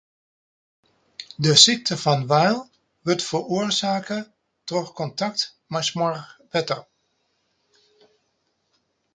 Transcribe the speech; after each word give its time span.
De 1.45 1.53
sykte 1.63 1.97
fan 2.03 2.23
Weil 2.31 2.57
wurdt 3.05 3.27
feroarsake 3.29 4.17
troch 4.67 4.91
kontakt 4.99 5.41
mei 5.71 5.83
smoarch 5.89 6.27
wetter. 6.53 6.81